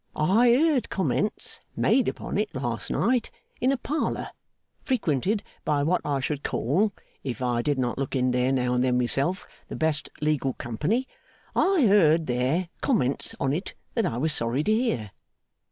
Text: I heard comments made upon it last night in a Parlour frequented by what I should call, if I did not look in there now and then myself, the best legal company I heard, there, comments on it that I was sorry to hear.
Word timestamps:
I 0.15 0.53
heard 0.55 0.89
comments 0.89 1.61
made 1.75 2.07
upon 2.07 2.39
it 2.39 2.55
last 2.55 2.89
night 2.89 3.29
in 3.59 3.71
a 3.71 3.77
Parlour 3.77 4.31
frequented 4.83 5.43
by 5.63 5.83
what 5.83 6.01
I 6.03 6.19
should 6.19 6.41
call, 6.41 6.91
if 7.23 7.39
I 7.39 7.61
did 7.61 7.77
not 7.77 7.99
look 7.99 8.15
in 8.15 8.31
there 8.31 8.51
now 8.51 8.73
and 8.73 8.83
then 8.83 8.97
myself, 8.97 9.45
the 9.67 9.75
best 9.75 10.09
legal 10.19 10.53
company 10.53 11.07
I 11.55 11.83
heard, 11.85 12.25
there, 12.25 12.69
comments 12.81 13.35
on 13.39 13.53
it 13.53 13.75
that 13.93 14.07
I 14.07 14.17
was 14.17 14.33
sorry 14.33 14.63
to 14.63 14.73
hear. 14.73 15.11